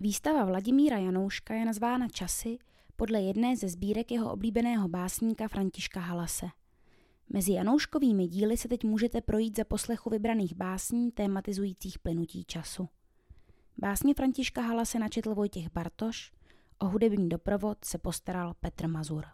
[0.00, 2.58] Výstava Vladimíra Janouška je nazvána Časy
[2.96, 6.46] podle jedné ze sbírek jeho oblíbeného básníka Františka Halase.
[7.28, 12.88] Mezi Janouškovými díly se teď můžete projít za poslechu vybraných básní tématizujících plynutí času.
[13.78, 16.32] Básně Františka Halase načetl Vojtěch Bartoš,
[16.78, 19.24] o hudební doprovod se postaral Petr Mazur.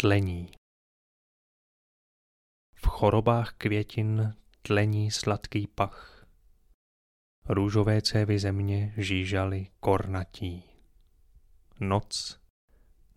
[0.00, 0.52] Tlení
[2.74, 6.26] V chorobách květin tlení sladký pach.
[7.48, 10.64] Růžové cévy země žížaly kornatí.
[11.80, 12.40] Noc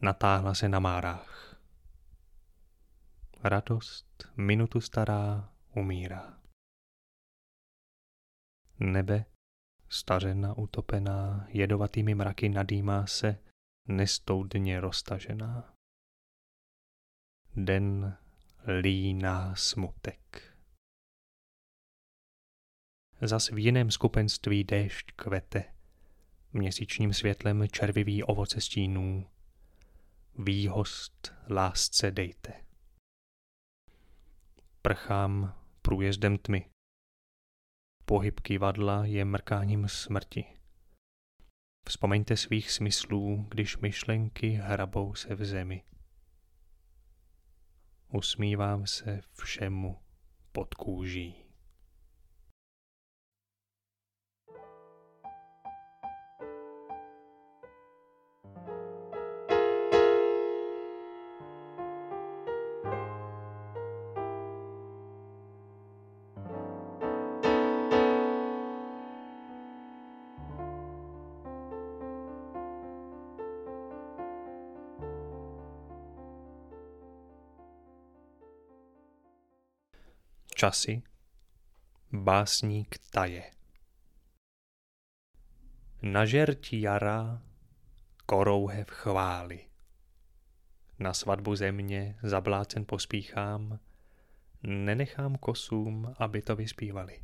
[0.02, 1.62] natáhla se na márách.
[3.44, 6.42] Radost minutu stará umírá.
[8.80, 9.26] Nebe,
[9.90, 13.40] stařena utopená, jedovatými mraky nadýmá se,
[13.88, 15.73] nestoudně roztažená.
[17.56, 18.18] Den
[18.82, 20.56] líná smutek.
[23.22, 25.74] Zas v jiném skupenství déšť kvete,
[26.54, 29.30] měsíčním světlem červivý ovoce stínů,
[30.38, 32.64] výhost lásce dejte.
[34.82, 36.70] Prchám průjezdem tmy.
[38.06, 40.46] Pohyb kývadla je mrkáním smrti.
[41.88, 45.84] Vzpomeňte svých smyslů, když myšlenky hrabou se v zemi.
[48.16, 49.98] Usmívám se všemu
[50.52, 51.43] pod kůží.
[80.64, 81.04] Časy
[82.12, 83.52] Básník taje
[86.02, 87.42] Na žerti jara
[88.26, 89.70] korouhev chvály.
[91.00, 93.80] Na svatbu země zablácen pospíchám,
[94.64, 97.24] nenechám kosům, aby to vyspívali.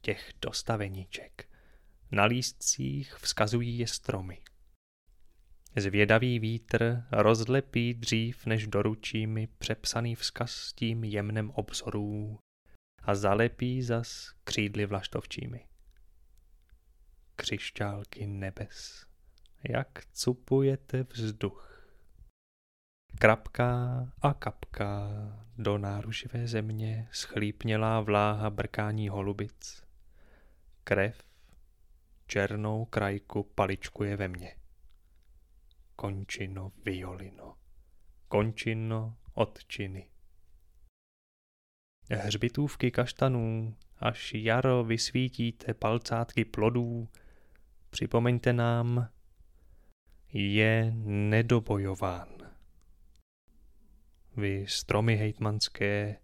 [0.00, 1.48] Těch dostaveníček
[2.10, 4.42] na lístcích vzkazují je stromy.
[5.76, 12.38] Zvědavý vítr rozlepí dřív, než doručí mi přepsaný vzkaz s tím jemnem obzorů
[13.02, 15.66] a zalepí zas křídly vlaštovčími.
[17.36, 19.06] Křišťálky nebes,
[19.68, 21.88] jak cupujete vzduch.
[23.18, 25.10] Krapka a kapka
[25.58, 29.84] do náruživé země schlípnělá vláha brkání holubic.
[30.84, 31.22] Krev
[32.26, 34.61] černou krajku paličkuje ve mně
[35.96, 37.56] končino violino,
[38.28, 40.10] končino odčiny.
[42.10, 47.08] Hřbitůvky kaštanů, až jaro vysvítíte palcátky plodů,
[47.90, 49.08] připomeňte nám,
[50.32, 52.28] je nedobojován.
[54.36, 56.20] Vy stromy hejtmanské,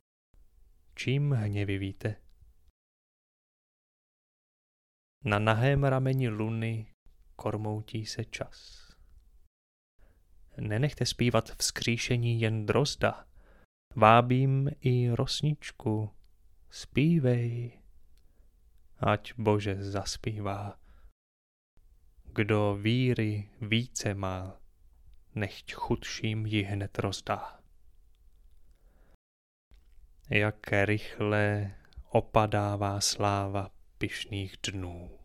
[0.95, 2.17] čím hněvy víte?
[5.25, 6.95] Na nahém rameni luny
[7.37, 8.88] kormoutí se čas.
[10.61, 13.27] Nenechte zpívat vzkříšení jen drozda.
[13.97, 16.11] Vábím i rosničku.
[16.71, 17.73] Zpívej.
[18.99, 20.79] Ať Bože zaspívá.
[22.25, 24.61] Kdo víry více má,
[25.35, 27.61] nechť chudším ji hned rozdá.
[30.31, 31.75] Jak rychle
[32.11, 35.19] opadává sláva pyšných dnů.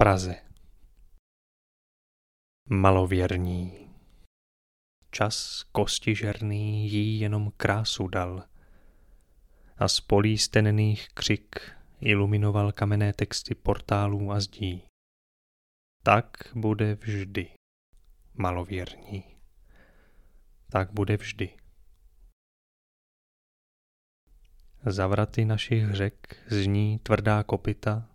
[0.00, 0.36] Praze.
[2.68, 3.90] Malověrní.
[5.10, 8.44] Čas kostižerný jí jenom krásu dal
[9.78, 14.82] a z polí stenených křik iluminoval kamenné texty portálů a zdí.
[16.02, 17.50] Tak bude vždy,
[18.34, 19.24] malověrní.
[20.70, 21.56] Tak bude vždy.
[24.86, 28.09] Za vraty našich řek zní tvrdá kopita,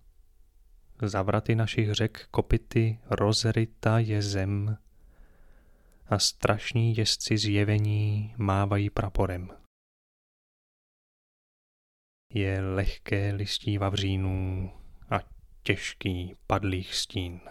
[1.02, 4.78] za vraty našich řek kopity rozryta je zem
[6.08, 9.50] a strašní jezdci zjevení mávají praporem.
[12.34, 14.72] Je lehké listí vavřínů
[15.10, 15.20] a
[15.64, 17.42] těžký padlých stín.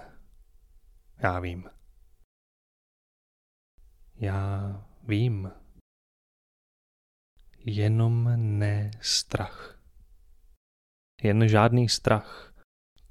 [1.18, 1.70] Já vím.
[4.14, 5.52] Já vím.
[7.58, 9.80] Jenom ne strach.
[11.22, 12.53] Jen žádný strach.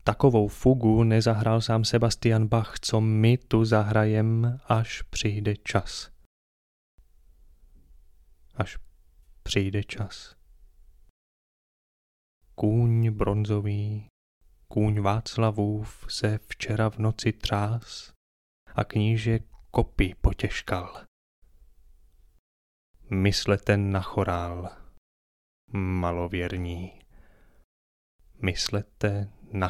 [0.05, 6.11] Takovou fugu nezahrál sám Sebastian Bach, co my tu zahrajem, až přijde čas.
[8.55, 8.77] Až
[9.43, 10.35] přijde čas.
[12.55, 14.07] Kůň bronzový,
[14.67, 18.13] kůň Václavův se včera v noci třás
[18.75, 19.39] a kníže
[19.71, 21.05] kopy potěžkal.
[23.09, 24.69] Myslete na chorál,
[25.73, 26.99] malověrní.
[28.41, 29.69] Myslete na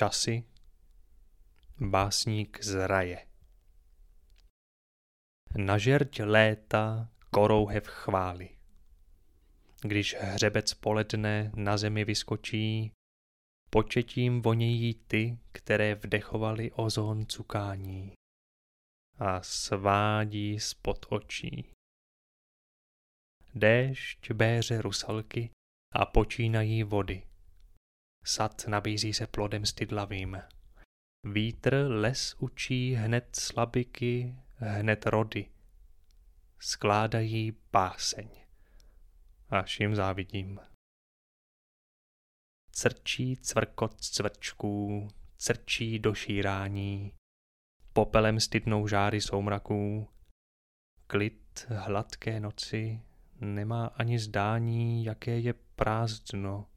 [0.00, 0.44] časy,
[1.76, 3.26] básník z raje.
[5.56, 8.48] Na žerť léta korouhev chvály.
[9.82, 12.92] Když hřebec poledne na zemi vyskočí,
[13.70, 18.12] početím vonějí ty, které vdechovali ozon cukání
[19.18, 21.64] a svádí spod očí.
[23.54, 25.50] Déšť béře rusalky
[25.92, 27.29] a počínají vody.
[28.24, 30.42] Sad nabízí se plodem stydlavým.
[31.24, 35.50] Vítr les učí hned slabiky, hned rody.
[36.58, 38.28] Skládají báseň.
[39.48, 40.60] Až jim závidím.
[42.70, 47.12] Crčí cvrkot cvrčků, crčí do šírání,
[47.92, 50.08] popelem stydnou žáry soumraků.
[51.06, 53.02] Klid hladké noci
[53.40, 56.69] nemá ani zdání, jaké je prázdno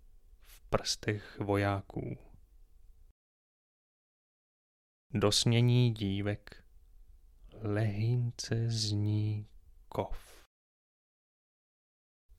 [0.74, 2.18] prstech vojáků.
[5.14, 6.64] Dosnění dívek
[7.62, 9.48] lehínce zní
[9.88, 10.46] kov.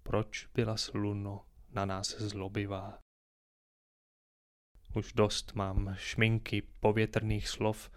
[0.02, 2.98] Proč byla sluno na nás zlobivá?
[4.96, 7.90] Už dost mám šminky povětrných slov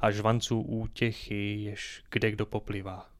[0.00, 3.14] a žvanců útěchy, jež kde kdo poplivá.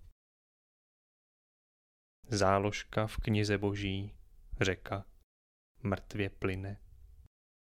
[2.29, 4.15] Záložka v knize boží,
[4.61, 5.14] řeka,
[5.85, 6.81] mrtvě plyne.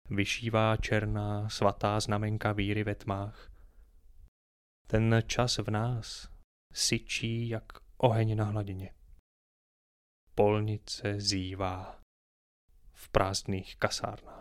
[0.10, 3.52] Vyšívá černá svatá znamenka víry ve tmách.
[4.88, 6.30] Ten čas v nás
[6.74, 7.66] syčí jak
[7.98, 8.94] oheň na hladině.
[10.36, 12.00] Polnice zývá
[12.94, 14.41] v prázdných kasárnách.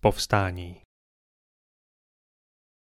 [0.00, 0.82] Povstání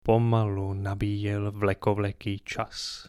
[0.04, 3.08] Pomalu nabíjel vlekovleký čas.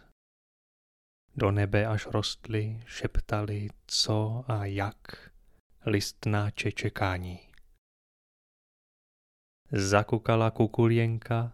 [1.36, 5.32] Do nebe až rostly, šeptali, co a jak,
[5.86, 7.40] listnáče čekání.
[9.72, 11.54] Zakukala kukulěnka,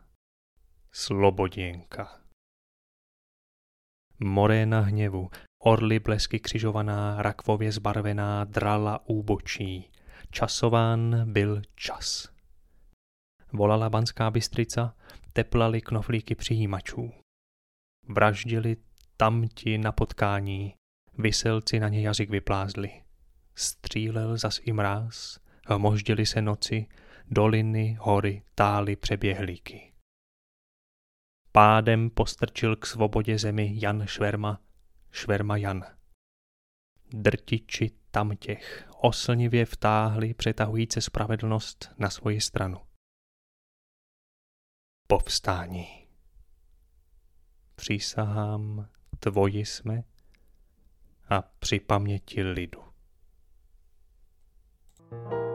[0.91, 2.21] sloboděnka.
[4.19, 5.29] Moréna hněvu,
[5.59, 9.91] orly blesky křižovaná, rakvově zbarvená, drala úbočí.
[10.31, 12.31] Časován byl čas
[13.53, 14.95] volala Banská Bystrica,
[15.33, 17.11] teplali knoflíky přijímačů.
[18.07, 18.77] Vraždili
[19.17, 20.75] tamti na potkání,
[21.17, 23.03] Vyselci na ně jazyk vyplázli.
[23.55, 26.85] Střílel zas i mráz, hmoždili se noci,
[27.27, 29.93] doliny, hory, tály přeběhlíky.
[31.51, 34.61] Pádem postrčil k svobodě zemi Jan Šverma,
[35.11, 35.83] Šverma Jan.
[37.13, 42.81] Drtiči tam těch oslnivě vtáhli přetahujíce spravedlnost na svoji stranu.
[45.07, 46.07] Povstání.
[47.75, 48.89] Přísahám,
[49.19, 50.03] tvoji jsme
[51.29, 52.83] a při paměti lidu.
[55.11, 55.50] thank you